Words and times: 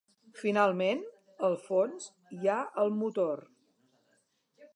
Finalment, 0.37 1.03
al 1.49 1.57
fons, 1.67 2.09
hi 2.39 2.51
ha 2.55 2.59
el 2.85 2.91
motor. 3.03 3.45